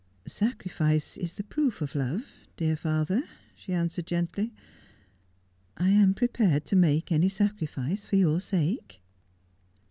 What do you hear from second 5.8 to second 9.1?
am prepared to make any sacrifice for your sake.'